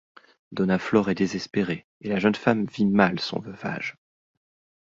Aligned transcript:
Dona 0.51 0.79
Flor 0.79 1.09
est 1.11 1.13
désespérée 1.13 1.85
et 2.01 2.09
la 2.09 2.17
jeune 2.17 2.33
femme 2.33 2.65
vit 2.65 2.87
mal 2.87 3.19
son 3.19 3.39
veuvage. 3.39 3.99